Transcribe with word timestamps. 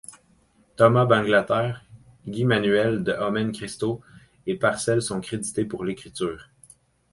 Thomas 0.77 1.05
Bangalter, 1.05 1.83
Guy-Manuel 2.27 3.03
de 3.03 3.11
Homem-Christo 3.11 4.01
et 4.47 4.57
Parcels 4.57 5.03
sont 5.03 5.21
crédités 5.21 5.63
pour 5.65 5.85
l'écriture. 5.85 6.49